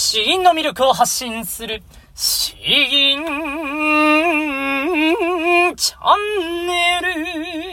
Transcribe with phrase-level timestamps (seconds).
[0.00, 1.82] 死因の魅力を発信する、
[2.14, 3.24] 死因
[5.74, 7.67] チャンネル。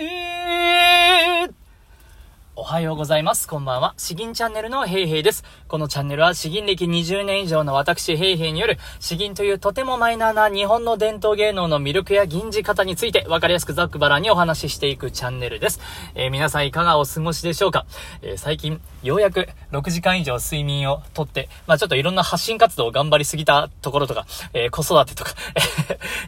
[2.66, 3.48] おはようございます。
[3.48, 3.94] こんばんは。
[3.96, 5.44] 詩吟チャンネルのヘイヘイです。
[5.68, 15.80] このチャンネルは詩吟歴20年以上の私ヘイヘイによる詩吟というとてもマイナーな日本の伝統芸能の魅力や吟じ方について分かりやすくざっくばらにお話ししていくチャンネルです。
[16.16, 17.86] えー、皆さんいかがお過ごしでしょうか、
[18.24, 25.36] えー、最近ようやく6時間以上睡眠をとって、まあちょっといろんな発信活動を頑張りすぎたところとか、えー、子育てとか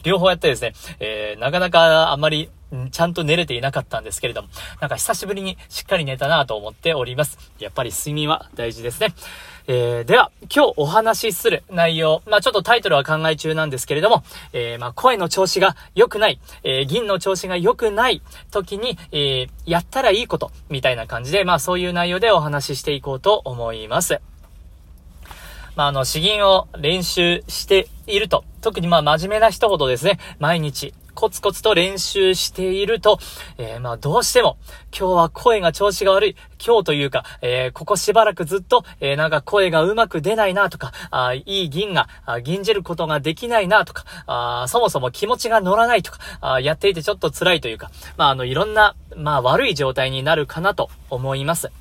[0.03, 2.51] 両方やってですね、えなかなかあまり
[2.91, 4.49] ちゃんと寝れていなかったんですけれども、
[4.81, 7.37] なんか久しぶりにしっかり寝たなと思っております。
[7.59, 9.13] やっぱり睡眠は大事ですね。
[9.69, 24.21] えー、では、今日お話しする内容、まあちょっとタイトルは考え中なんですけれども、えー、まあ声の調子が良くない、えー、銀の調子が良くない時に、えー、やったらいいこと、みたいな感じで、まあそういう内容でお話ししていこうと思います。
[25.75, 33.17] まあ、あの、詩吟を練習していると、特にまあ真面目な人ほどですね、毎日、コツコツと練習していると、
[33.57, 34.59] えー、まあどうしても、
[34.95, 36.35] 今日は声が調子が悪い。
[36.63, 42.07] 今日というか、えー、ここしばらくずっと、えー、なんか声がうまく出ないなとか、あいい銀が、
[42.43, 51.71] 銀じることができないなとか、あそもそも気持ちが乗らないとか、あやっていてちょっと辛いというか、まああの、いろんな、まあ悪い状態になるかなと思います。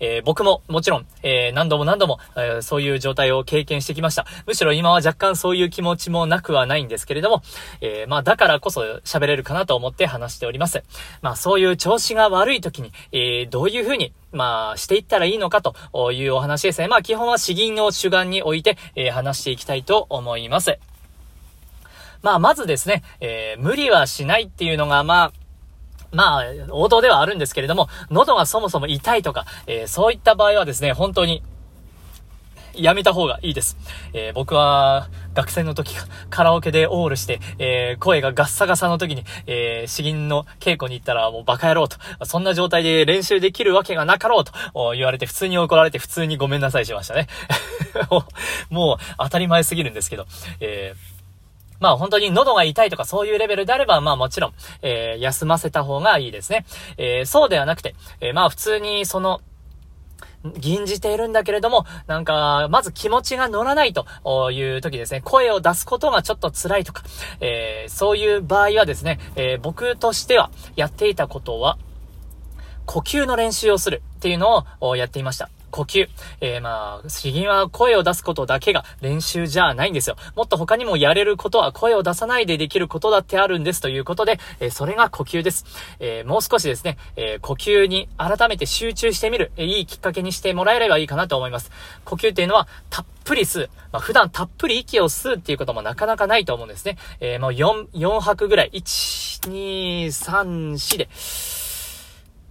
[0.00, 4.26] えー、僕ももちろん、えー、何度も何度も、えー、そういう状態を経験してきました。
[4.46, 7.42] むしろ今は若干そういう気持ちもなくはないんですけれども、
[7.80, 10.82] えまあだからこそ喋れるかなと思って話しております。
[11.20, 16.88] まあそういう調子が悪い時に、えどういうふうに、まあしていったらいいのかというお話ですね。
[16.88, 20.78] まあ基本は詩吟を主眼に置いて、え話していきたいと思います。
[22.22, 25.41] まあまずですね、え無理はしないっていうのが、まあ、
[26.12, 31.42] まあ、王道ではあるんですけれども、喉がそもそも痛いとか、えー、そういった場合はですね、本当に、
[32.74, 33.76] やめた方がいいです。
[34.14, 35.94] えー、僕は、学生の時、
[36.30, 44.52] カラオケでオールして、えー、声がガッサガサの時に、えー、詩吟の稽古に行ったらもうバカ野郎と、そんな状態で練習できるわけがなかろうと
[44.94, 47.28] 言われて、普通に怒られて、普通にごめんなさいしましたね。
[48.70, 50.26] もう、当たり前すぎるんですけど、
[50.60, 51.11] えー
[51.82, 56.64] まあ本当に喉が痛いとかそういうレベルであれば、まあもちろん、えー、休ませた方がいいですね。
[56.96, 59.40] えー、そうではなくて、えー、まあ普通にその、
[60.58, 64.06] 吟じているんだけれども、なんか、まず気持ちが乗らないと
[64.50, 67.04] いう時ですね、声を出すことがちょっと辛いとか、
[67.40, 71.78] えー、そういう場合はですね、えー、僕としてはやっていたことは、
[72.86, 75.48] 呼吸の練習をするっていうのをやっていました。
[75.72, 76.08] 呼吸。
[76.40, 80.16] えー、まあ、詩吟は声を出すことだけが練習じゃないんですよ。
[80.36, 85.64] もっと他にもやれることは声を出さないでできることだってあるんですということで、えー、それが呼吸です。
[85.98, 91.70] えー、もう少しですね、え呼吸に改めて集中してみる、えいいきっかけにしてもらえればいいかなと思います。
[92.04, 93.70] 呼吸っていうのは、たっぷり吸う。
[93.90, 96.98] まあ、普段たっぷり息を吸うっていうこともなかなかないと思うんですね。
[97.20, 98.70] えもう4、4拍ぐらい。
[98.74, 101.08] 1、2、3、4で、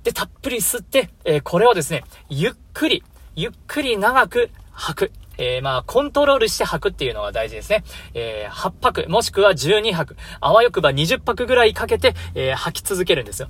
[0.04, 3.04] で、たっぷり吸って、え、これをですね、ゆっくり、
[3.36, 5.12] ゆっくり長く吐く。
[5.38, 7.84] えー、まあ、コントロールして吐くっていうのが大事ですね。
[8.14, 13.48] えー、8拍、もしくは12拍、あわよくば20拍ぐらいかけて、えー、吐き続けるんですよ。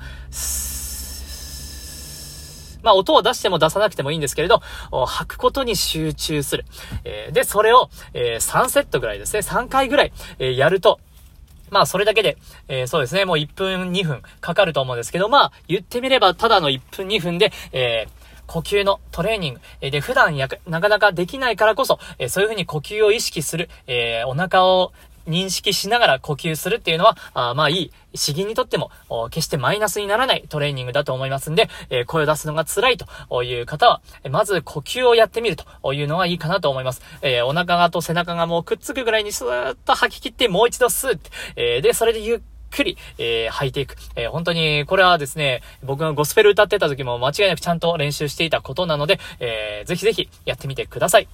[2.84, 6.66] まあ、音を出しても出さなくてもいいんですけれど、吐くことに集中する。
[7.04, 11.00] えー、で、それを、えー、3セットぐらいですね、3回ぐらい、えー、やると、
[11.72, 12.38] まあ、それだけで、
[12.68, 18.21] えー、そうですね、もう1分、2分かかると思うんですけど、まあ、言ってみれば、ただの1分、2分で、えー、
[18.52, 24.92] 呼吸のトレーニング、えで、普段やなかなかできないからこそ、えそういう風に呼吸を意識する、え、お腹を
[25.26, 28.92] 認識しながら呼吸するっていうのは、あまあいい、詩吟にとっても、
[29.30, 37.02] 決してマイナスにならないトレーニングだと思いますんで、えー、声を出すのが辛いという方は、まず呼吸をやってみるというのはいいかなと思います。
[37.22, 43.96] えー、お腹と背中がもうくっつくぐらいにスーッと吐き切ってもう一度スーッて、えー、で、それでゆっくり、えー、履いていく。
[44.16, 51.28] えー、本当に、これはですね、僕がゴスペル歌ってた時も間違いなくちゃんと練習していたことなので、えー、ぜひぜひやってみてください。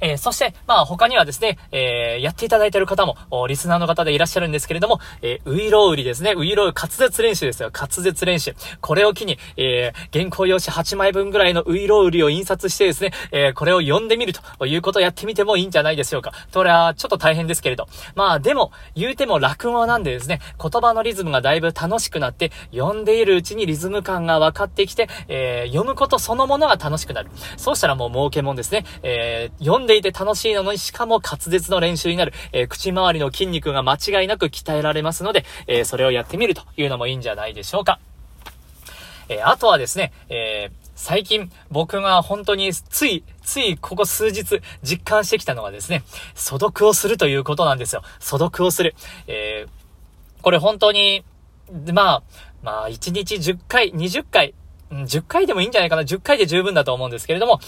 [0.00, 3.16] えー、そして、まあ他にはですね、えー、やっていただいている方も、
[3.46, 8.54] リスナーの方でいらっしゃるんですけれども、えー、ウイロウリですね、ウイロウ滑舌練習ですよ、滑舌練習。
[8.80, 16.32] これを機に、えー、原稿用紙8枚分ぐらいのウイロウリを印刷してですね、えー、これを読んでみるということをやってみてもいいんじゃないでしょうか。
[16.52, 17.86] それはちょっと大変ですけれど。
[18.14, 27.30] まあでも、言うても落語なんでですね、言葉のリズムがだいぶ楽しくなって、読んでいるうちにリズム感が分かってきて、えー、読むことそのものが楽しくなる。
[27.56, 28.84] そうしたらもう儲けもんですね。
[29.02, 38.00] えー、読んでいて楽しいのに、しかも滑舌の練習になる、えー、口周りの筋肉が間違いなく鍛えられますので、えー、それをやってみるというのもいいんじゃないでしょうか。
[39.28, 46.02] え、あとはですね、え、最近僕が本当につい、ついここ数日実感してきたのがですね、
[46.34, 48.02] 素読をするということなんですよ。
[48.18, 48.94] 素読をする。
[49.26, 49.66] え、
[50.42, 51.24] これ本当に、
[51.92, 52.22] まあ、
[52.62, 54.54] まあ、1日10回、20回、
[54.90, 56.02] 10回でもいいんじゃないかな。
[56.02, 57.60] 10回で十分だと思うんですけれども、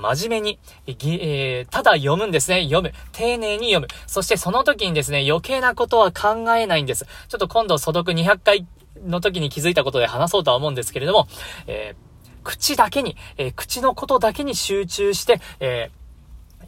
[0.00, 2.64] 真面目に、えー、ただ読むんですね。
[2.64, 2.92] 読む。
[3.12, 3.88] 丁寧に読む。
[4.06, 7.06] そしてその時にですね、余計なことは考えないんです。
[7.28, 8.66] ちょっと今度素読200回
[9.04, 11.28] の時に気づいたことで話そうとは思うんですけれども、
[11.66, 16.00] えー、口だけに、えー、口のことだけに集中して、えー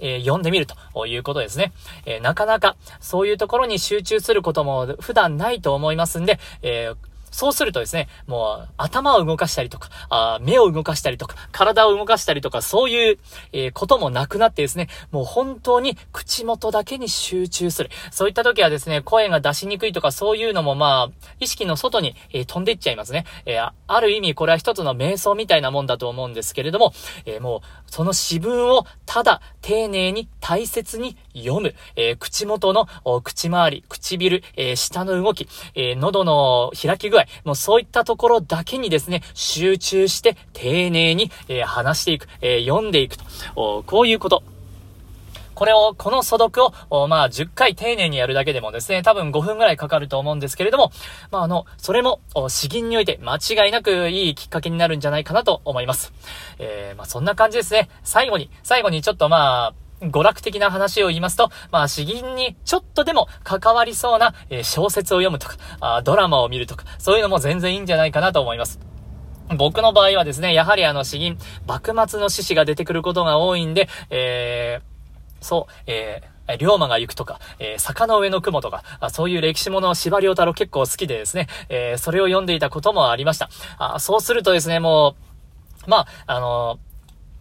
[0.05, 1.73] え、読んでみるということですね。
[2.07, 13.19] え、なかなかそういうところに集中することも普段ないと思いますんで、えーそうするとですね、もう頭を動かしたりとか、あ目を動かしたりとか、体を動かしたりとか、そういう、
[13.53, 17.91] えー、こともなくなってですね、もう本当に口元だけに集中する。
[18.11, 23.25] そういった時はですね、声が出しにくいとかそういうのもまあ、意識の外に、えー、飛んでいっちゃいますね。
[23.47, 26.93] えー、ある意味これは一つの瞑想みたいなもんだと思うんですけれども、
[27.27, 31.75] えもうその詩文をただ丁寧に大切に読む。
[31.97, 32.87] え口元の
[33.23, 44.43] 口周り、唇、え下の動き、え喉の開き具合、もうそういったところだけにですね、集中して丁寧に、えー、話していく、えー、読んでいくと、こういうこと。
[45.55, 50.91] これを、この素読を、まあ、10回丁寧にやるだけでもですね、多分5分ぐらいかかると思うんですけれども、
[51.31, 56.13] まあ、あの、それも、詩吟において間違いなくいいきっかけになるんじゃないかなと思います。
[56.59, 57.89] えー、まあ、そんな感じですね。
[58.03, 59.75] 最後に、最後にちょっとまあ、
[60.11, 68.81] 娯楽的な話を言いますと、まあ、詩吟にちょっとでも関わりそうな、え、小説を読むとかあ、ドラマを見るとか、そういうのも全然いいんじゃないかなと思います。
[69.57, 83.51] 僕の場合はですね、やはりあの詩吟、幕末の志士が出てくることが多いんで、えー、そう、えー、龍馬が行くとか、えー、坂の上の雲とか、あそういう歴史ものを司馬太郎結構好きでですね、えー、それを読んでいたこともありました。
[83.79, 85.17] あそうするとですね、も
[85.87, 86.92] う、まあ、あのー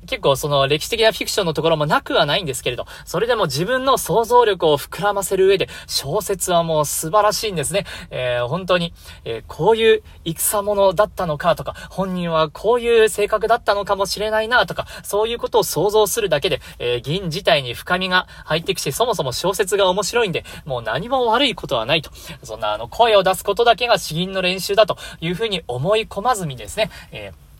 [0.08, 7.86] 結構その歴史的なフィクションのところもなくはないんですけれど、それでも自分の想像力を膨らませる上で、小説はもう素晴らしいんですね。
[8.10, 8.94] えー、本当に、
[9.26, 22.12] えー、こういう戦者だったのかとか、本人はこういう性格だったのかもしれないなとか、そういうことを想像するだけで、えー、銀自体に深みが入ってきて、そもそも小説が面白いんで、もう何も悪いことはないと。
[22.44, 27.51] そんなあの、声を出すことだけが詩吟の練習だというふうに思い込まずにですね、えー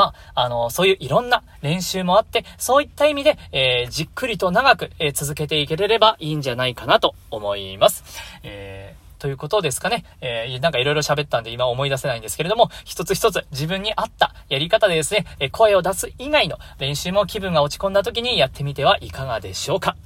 [0.00, 8.02] まあ、あの、そういういろんな練習もあって、そういった意味で、えー、じっくりと長く、えー、続けていければいいんじゃないかなと思います。
[8.42, 10.06] えー、ということですかね。
[10.22, 19.96] えー、なんかいろいろ喋ったんで今思い出せないんですけれども、一つ一つ自分に合ったやり方でですね、え声を出す以外の練習も気分が落ち込んだ時にやってみてはいかがでしょうか。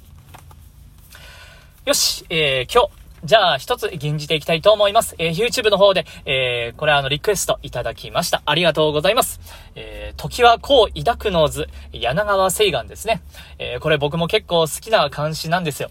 [1.85, 5.15] よし、えー、今日、じゃあ、一つ吟じていきたいと思います。
[5.17, 8.43] えー、YouTube の方で、えー、これあの、リクエストいただきました。
[8.45, 9.39] ありがとうございます。
[9.73, 13.23] えー、時はこう抱くの図、柳川聖願ですね。
[13.57, 15.89] えー、これ僕も結構好きな漢詩なんですよ。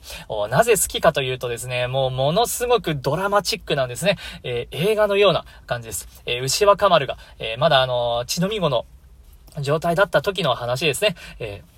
[0.48, 4.16] なぜ好きかというとですね、もうものすごくドラマチックなんですね。
[4.44, 6.06] えー、映画のような感じです。
[6.26, 8.86] えー、牛若丸が、えー、まだあの、血のみ子の
[9.60, 11.16] 状態だった時の話ですね。
[11.40, 11.74] えー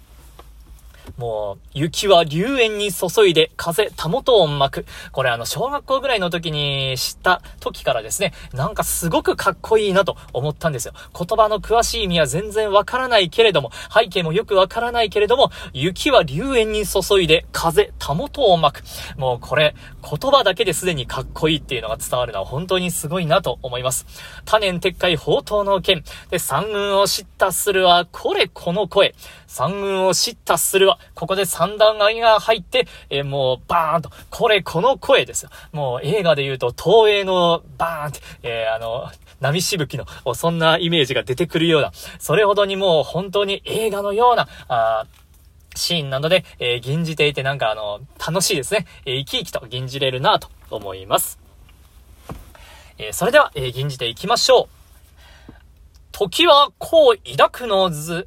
[1.18, 4.86] もう、雪は流煙に注いで風、たもとを巻く。
[5.12, 10.92] これあの、小学校ぐらいの時に知った時からですね、なんかすごくかっこいいなと思ったんですよ。
[11.16, 18.84] 言葉の詳しい意味は全然わからないけれども、背景もよくわからないけれども、雪は流煙に注いで風、たもとを巻く。
[19.18, 19.74] もうこれ、
[20.08, 24.06] 言葉だけですでにかっこいいっていうのが伝わるのは本当にすごいなと思います。
[24.44, 26.04] 多年撤回宝刀の剣。
[26.30, 29.16] で、三軍を知ったするは、これこの声。
[29.48, 35.50] 三軍を知ったするは、ここで三段階が入って、えー、もう、バーンと、これ、この声ですよ。
[35.72, 39.10] もう、映画で言うと、東映の、バーンって、えー、あの、
[39.40, 45.06] 波しぶきの、そんなイメージが出てくるような、それほどにもう、本当に映画のような、あ
[45.76, 48.86] シーンなので、えー、吟じていてなんかあの、楽しいですね。
[49.04, 51.38] えー、生き生きと吟じれるなと思います。
[52.98, 54.76] えー、それでは、えー、吟じていきましょう。
[56.12, 58.26] 時はこう抱くの図、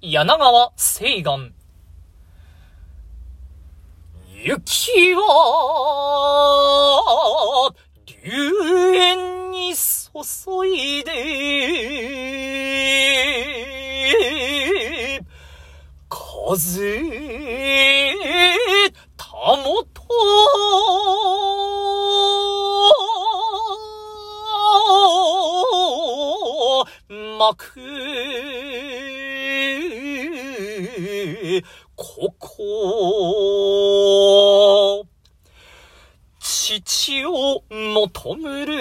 [0.00, 1.52] 柳川聖願。
[4.42, 5.20] 雪は、
[8.06, 8.14] 流
[8.92, 11.10] 煙に注いで、
[16.48, 17.00] 風、
[19.16, 19.24] た
[19.56, 20.02] もと、
[27.38, 27.80] まく、
[31.94, 32.50] ここ、
[36.40, 38.74] 父を求める、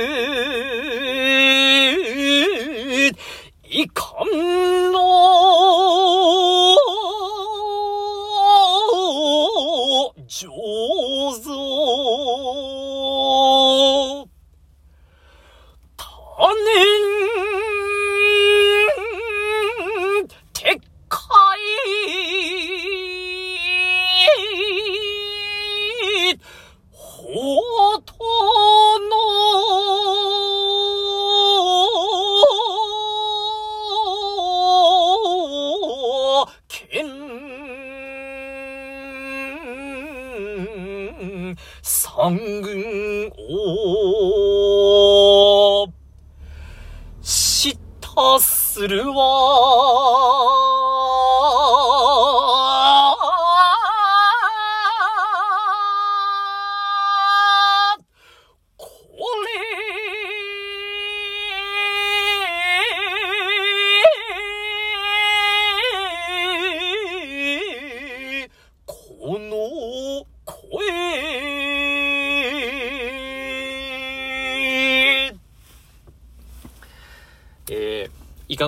[48.80, 49.29] するわ。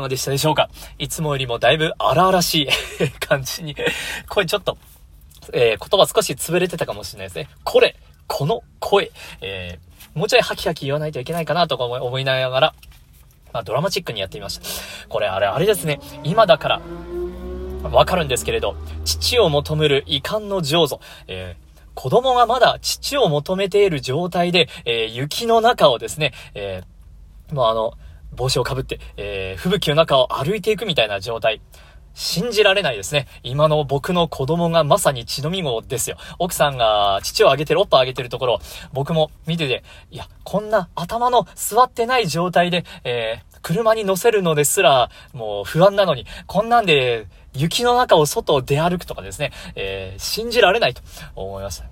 [0.01, 0.69] がでしたでしょうか？
[0.99, 2.63] いつもよりもだいぶ荒々し
[2.99, 3.75] い 感じに、
[4.29, 4.77] 声ちょっと、
[5.53, 7.49] えー、言葉少し潰れてたかもしれないですね。
[7.63, 7.95] これ、
[8.27, 12.73] この声、えー、もうちょいハキハキ言わないといけないかなとか思いながら、
[13.53, 15.07] まあ、ドラマチックにやってみました。
[15.09, 15.99] これ、あれ、あれですね。
[16.23, 16.81] 今だから、
[17.89, 20.97] わかるんですけれど、父を求める遺憾の上手。
[21.27, 27.93] えー子供がまだ父を求めている状態で、えー、雪の中をですね、えー、もうあの、
[28.33, 31.61] 帽子をかぶって、えー、吹雪の中を歩いていくみたいな状態。
[32.13, 33.27] 信じられないですね。
[33.43, 36.17] 今の僕の子供がまさに血のみ子ですよ。
[36.39, 38.59] 奥さんが父をあげてる、おっぱいあげてるところ、
[38.93, 51.01] 僕も見てて、いや、こんな頭の座ってない状態で、えー、車に乗せるのですら、もう不安なのに、こんなんで、雪の中を外を出歩くとかですね、えー、信じられないと
[51.35, 51.85] 思いました。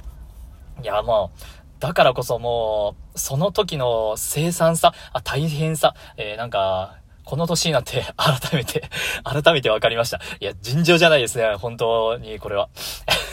[0.81, 1.43] いや、もう、
[1.79, 8.89] だからこそもう、その時の生産さ、あ大変さ、えー、なんか、この年になって 改めて
[9.23, 10.19] 改めて分かりました。
[10.39, 11.55] いや、尋常じゃないですね。
[11.55, 12.69] 本当にこれは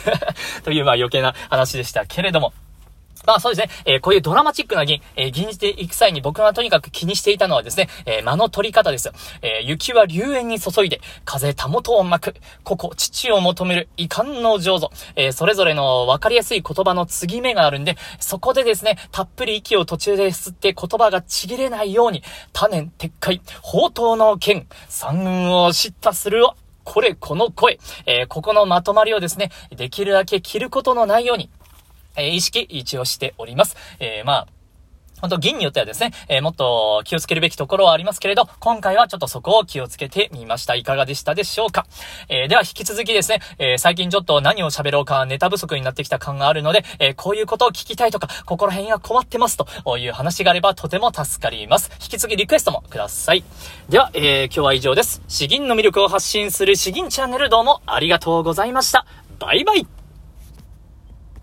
[0.63, 2.53] という、まあ余計な話でしたけれども。
[3.27, 9.11] まあそうですね、えー、こういうドラマチックな銀、えー、銀じていく際に僕がとにかく気にしていたのはですね、えー、間の取り方です。
[9.41, 14.87] え雪は流煙に注いで、風たもとを巻く、ここ、父を求める遺憾の上手。
[15.15, 26.45] えそれぞれの分かりやすい言葉の継ぎ目があるんで、そこでですね、たっぷり息を途中で吸って言葉がちぎれないように、多年撤回、宝刀の剣、三軍を叱咤する
[26.87, 31.49] これ、この声、えここのまとまりをですね、できるだけ切ることのないように、
[32.17, 33.77] え意識一応しております。
[33.99, 34.47] えー、まあ、
[35.19, 40.75] 本当銀によってはですね、えー、もっと気をつけるべきところはありますけれど、今回はちょっとそこを気をつけてみました。
[40.75, 41.87] いかがでしたでしょうか？
[42.29, 51.89] えー、では引き続きですね、えー、最近ちょっと何を喋ろうかネタ不足になってきた感があるので、えこういうことを聞きたいとか、ここら辺が困ってますという話があればとても助かります。
[51.93, 53.43] 引き続きリクエストもください。
[53.89, 55.23] では、え今日は以上です。
[55.27, 59.07] 詩吟の魅力を発信する詩吟チャンネルどうもありがとうございました。
[59.39, 59.87] バイバイ